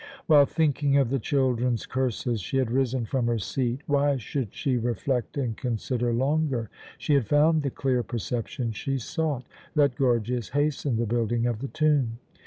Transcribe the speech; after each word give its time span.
While 0.25 0.47
thinking 0.47 0.97
of 0.97 1.11
the 1.11 1.19
children's 1.19 1.85
curses 1.85 2.41
she 2.41 2.57
had 2.57 2.71
risen 2.71 3.05
from 3.05 3.27
her 3.27 3.37
seat. 3.37 3.81
Why 3.85 4.17
should 4.17 4.51
she 4.51 4.75
reflect 4.75 5.37
and 5.37 5.55
consider 5.55 6.11
longer? 6.11 6.71
She 6.97 7.13
had 7.13 7.27
found 7.27 7.61
the 7.61 7.69
clear 7.69 8.01
perception 8.01 8.71
she 8.71 8.97
sought. 8.97 9.45
Let 9.75 9.93
Gorgias 9.93 10.49
hasten 10.49 10.95
the 10.97 11.05
building 11.05 11.45
of 11.45 11.59
the 11.59 11.67
tomb. 11.67 12.17